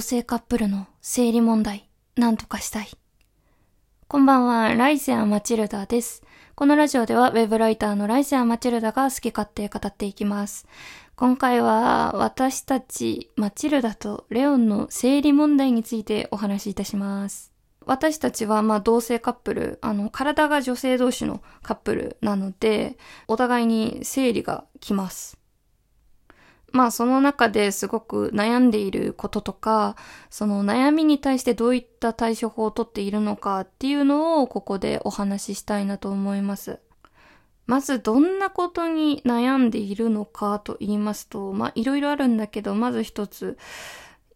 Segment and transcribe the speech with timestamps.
[0.00, 2.88] 同性カップルの生理問題、なんとかしたい。
[4.08, 6.22] こんばんは、ライセア・マチルダです。
[6.54, 10.66] このラジオではウェブライターのライセア・マチルダが好き勝手語っていきます。
[11.16, 17.52] 今回は私たちマチルダとレオンの生理問題についてお話しいたします。
[17.84, 22.96] 私たちはまあ同性カップル、あの体が女性同士のカップルなので、
[23.28, 25.39] お互いに生理が来ます。
[26.72, 29.96] まあその中ですごく悩んでいることとか、
[30.28, 36.80] その悩みに対してどういった対処法をとっているのかっていうのをここでお話ししたいなと思います。
[37.66, 43.58] まずどんなことに悩んでいるのかと言いますと、まあいろいろあるんだけど、まず一つ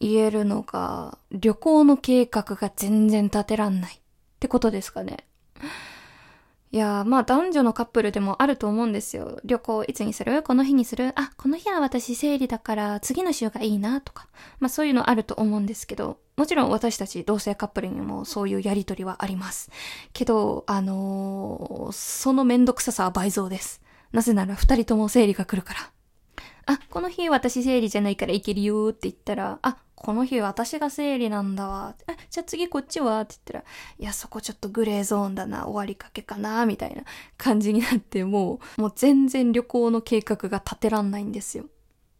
[0.00, 3.98] 言えるのが、旅行の計画が全然立てらんないっ
[4.40, 5.24] てことですかね。
[6.74, 9.38] いやまあ男女のカップルでもあると思うんですよ。
[9.44, 10.42] 旅行いつにする？
[10.42, 11.12] この日にする？
[11.16, 14.26] あ、この日は私生理だから次の週がいいなとか。
[14.58, 19.70] まあそういうのあると思うんですけど、もちろん私たち同性カップルにもそういうやりとりはあります。
[20.14, 23.82] けど、あのー、そのめんどくささは倍増です。
[24.12, 25.80] なぜなら二人とも生理が来るから。
[26.64, 31.94] あ、この日私生理じゃないからいけるよって言ったら、あ、この日私が生理なんだわ。
[32.08, 33.20] え、じゃあ次こっちは？
[33.20, 37.02] って言ったら、いや、そこちょっとグレーゾーンだな、終わりかけかな、みたいな
[37.38, 41.66] 感じになってもう、もう全然旅行の計画が立てらんないんですよ。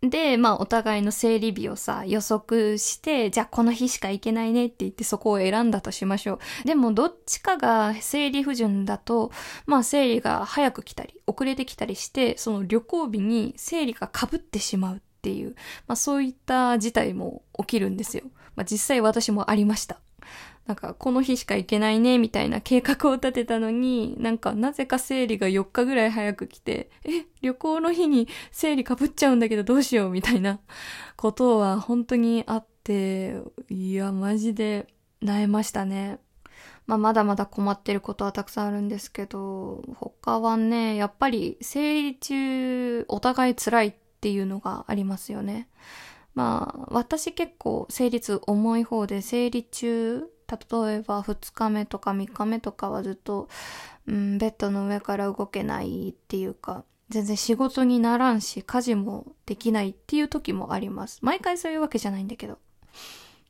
[0.00, 6.66] で、まあお互いの生理日をさ、予測して、じゃあこの日しか行けないねって言ってそこを選んだとしましょう。
[6.66, 9.30] でもどっちかが生理不順だと、
[9.64, 15.54] まあ生理が早く来たり、遅れてきたりして、その旅行日に生理が被ってしまうっていう、
[15.86, 18.24] まあそういった事態も起きるんですよ。
[18.56, 20.00] まあ実際私もありました。
[20.66, 30.60] なんか、この日しか行けないね、みたいな計画を立てたのに、なんか、なぜか生理が4日ぐらい早く来て、え、旅行の日に生理かぶっちゃうんだけどどうしよう、みたいな
[31.16, 34.86] ことは本当にあって、いや、マジで、
[35.22, 36.18] 萎えましたね。
[36.86, 45.66] まあ、まだまだ困ってることはたくさんあるんですけど、他はね、やっぱり生理中お互い辛いっっていうのがありますよね。
[46.34, 53.48] まあ、私結構生理痛重い方で、生理中、例えば2日目とか3日目とかはずっと、
[54.06, 61.18] うん、ベッドの上から動けないっていうか、全然仕事にならんし、家事もできないっていう時もあります。
[61.20, 62.58] 毎回そういうわけじゃないんだけど。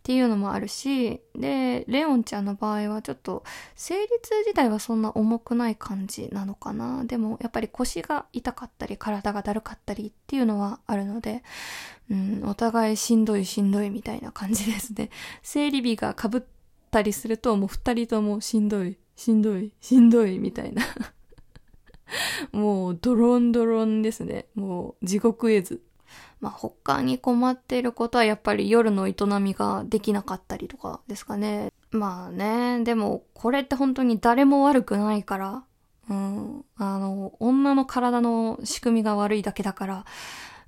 [0.00, 3.44] っていうのもあるし、で、レオンちゃんの場合はちょっと、
[3.76, 7.04] 生理痛自体はそんな重くない感じなのかな。
[7.04, 11.42] でも、やっぱり腰が痛かったり、体がだるかったりっていうのはあるので、
[12.10, 15.10] うん、お互いしんどいしんどいみたいな感じですね。
[15.42, 16.42] 生理日が被っ
[16.90, 20.82] たりすると、もう二人ともしんどい、しんどい、しんどいみたいな。
[22.52, 24.46] もう、ドロンドロンですね。
[24.54, 25.82] もう、地獄絵図。
[26.40, 31.72] まあ、他に困っていることはやっぱり夜の営みができなかったりとかですかね。
[31.90, 35.64] まあね、でもこれって本当に誰も悪くないから、
[36.08, 40.04] うん、あの、女の体の仕組みが悪いだけだから、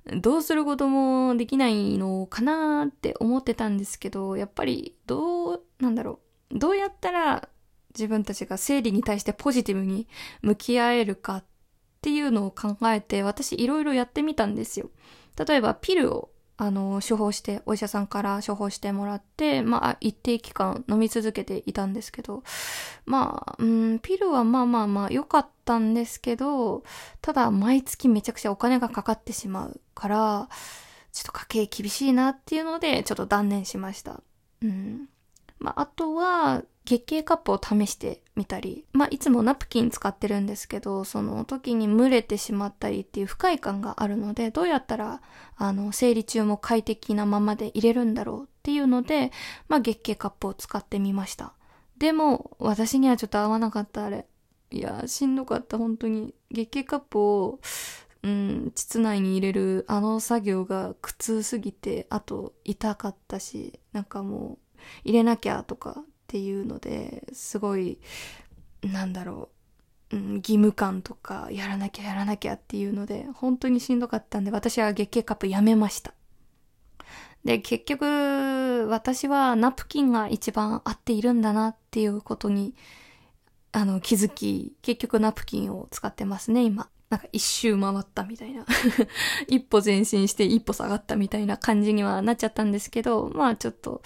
[0.05, 6.19] どうすることもできないのかなって思ってたんですけど、やっぱりどう、なんだろ
[6.51, 7.47] う、どうやったら
[7.93, 10.07] 自分たちが生理に対してポジティブに
[10.41, 11.43] 向き合えるかっ
[12.01, 14.89] ていうのを考えて、私いろいろやってみたんですよ。
[15.37, 22.43] 例えばピルをあの、処方して、お医者さんから処方してもらって、まあ、一定期間飲み続けていたんですけど、
[23.05, 26.83] まあ、うん、ピルはまあまあまあ良かったんですけど、
[27.21, 30.49] ただ毎月めちゃくちゃお金がかかってしまうから、
[31.11, 34.21] ちょっと家計厳しいなっていうので、ちょっと断念しました。
[34.61, 35.09] うん。
[35.63, 45.21] まあ、あとは、月経カップを試してみたり、まあ、いつもナプキン使ってるんですけど、その時に蒸れてしまったりっていう不快感があるので、どうやったら、
[45.55, 49.31] あの、生理中も快適なままで入れるんだろうっていうので、
[49.69, 51.53] まあ、月経カップを使ってみました。
[51.97, 54.27] でも、私にはちょっと合わなかったあれ。
[54.69, 56.35] いや、しんどかった、本当に。
[56.51, 57.59] 月経カップを、
[58.23, 64.62] うん、膣内に入れるあの作業が苦痛すぎて、あと痛かったし、なんかもう、
[65.03, 67.99] 入れなきゃとかっていうのですごい
[68.81, 69.49] なんだろ
[70.11, 76.13] う、うん、義務感とかやらなきゃやらなきゃっていうので本当にしんどかったんで私は月経カップやめました。
[77.43, 82.73] で結局私はナプキンが一番合っているんだなっていうことに
[83.73, 86.89] あの気づき結局ナプキンを使ってますね今。
[87.09, 88.65] なんか一周回ったみたいな。
[89.47, 94.01] 一歩前進して一歩下がったみたいな感じにはなっちゃったんですけど、まあちょっと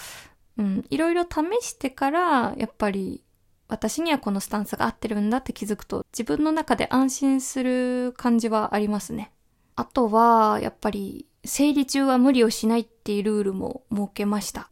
[0.57, 3.24] うん、いろいろ試してから、やっぱり
[3.68, 9.31] 私にはこのスタンスが合ってるんだって気づくと、自分の中で安心する感じはありますね。
[9.75, 14.69] あとは、やっぱり、生理中は無理をしないっていうルールも設けました。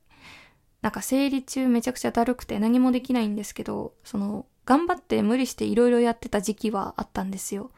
[0.81, 7.71] なんか生理中めちゃくちゃだるくて何もできないんですけど、その、頑張って無理していろいろやってた時期はあったんですよ。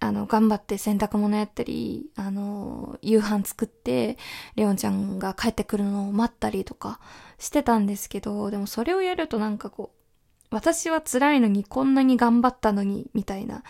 [0.00, 2.61] あの、頑張って洗濯物やったり、あの、
[3.02, 4.16] 夕飯作って、
[4.56, 7.00] レオンちゃんが帰ってくるのを待ったりとか
[7.38, 13.64] してたんですけど、でもそれをやるとなんかこう、私は辛いのにこんなに頑張ったのに、みたいな、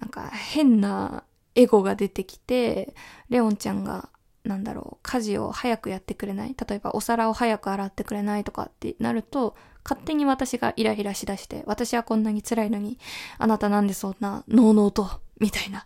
[0.00, 1.24] なんか変な
[1.54, 2.94] エゴが出てきて、
[3.28, 4.08] レオンちゃんが、
[4.44, 6.56] なんだろう、家事を早くやってくれない。
[6.68, 12.98] 例えばお皿を早く洗ってくれないとかってなると、勝手に私がイライラしだして、私はこんなに辛いのに、
[13.38, 15.84] あなたなんでそんな、のうのうと、みたいな。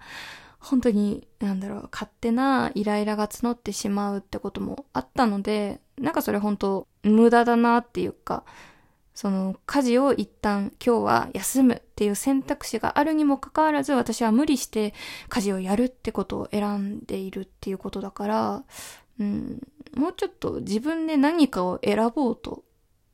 [0.68, 8.44] 本当に、なんだろう、勝手なイライラが募ってしまうってこともあったので、なんかそれ本当無駄だなっていうか、
[9.14, 14.92] その家事を一旦今日は休むっていう選択肢があるにもかかわらず私は無理して
[15.30, 18.64] 家事をやるってことを選んでいるっていうことだから、
[19.18, 19.62] うん、
[19.94, 22.64] もうちょっと自分で何かを選ぼうと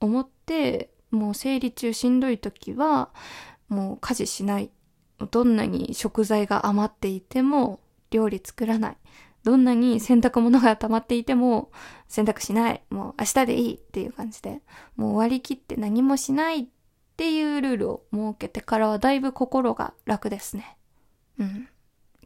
[0.01, 3.11] 思って、もう生理中しんどい時は
[3.69, 4.71] もう家事しない。
[5.31, 7.81] どんなに食材が余っていても
[8.11, 8.97] 料理作らない。
[9.45, 11.73] どんなに洗濯物が溜まっていても
[12.09, 12.83] 洗濯しない。
[12.91, 14.61] もう明日でいいっていう感じで、
[14.97, 16.67] もう割り切って何もしないっ
[17.17, 20.77] ていうルールを設けてからはだいぶ心が楽ですね。
[21.39, 21.69] うん。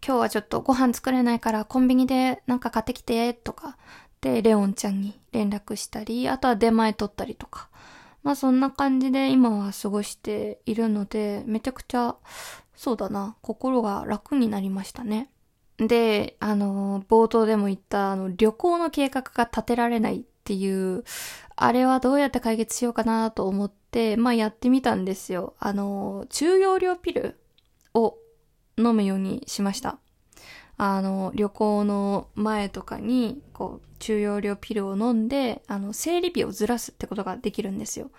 [0.07, 3.79] 今日はちょっとご飯作れないからコンビニでなんか買ってきてとか
[4.21, 7.71] でレオンちゃんに連絡したり、あとは出前取ったりとか。
[8.27, 12.17] まあそんな感じで今は過ごしているので、めちゃくちゃ、
[12.75, 15.31] そうだな、心が楽になりましたね。
[15.77, 21.05] で、あの、冒頭でも言った、あの、旅行の計画が立てられないっていう、
[21.55, 25.55] あれはどうやって解決しようかなと思って、まあやってみたんですよ。
[25.61, 27.39] あの、中容量ピル
[27.95, 28.19] を
[28.77, 30.01] 飲むようにしました。
[30.79, 38.11] あの、旅行の前とかに、こう、中容量ピルを飲んで、あの、生理日をずらすってことができるんですよ。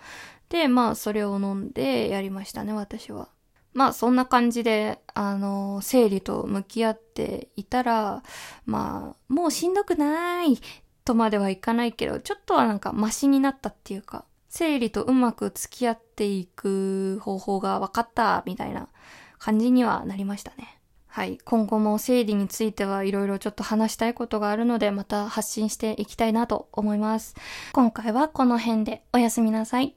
[0.48, 3.28] で、まあ、それを飲んでやりましたね、私は。
[3.74, 8.22] まあ、そんな感じで、あの、生理と向き合っていたら、
[8.66, 10.58] まあ、もうしんどくない
[11.04, 18.88] とまではいかないけど、ちょっとはなんかマシになったっていうか、生理とうまく付き合っていく方法が分かった、みたいな
[19.38, 20.77] 感じにはなりましたね。
[21.18, 21.38] はい。
[21.44, 27.34] 今後も生理についてはいろいろちょっと話したいことがあるので、また発信していきたいなと思います。
[27.72, 29.96] 今回はこの辺でおやすみなさい。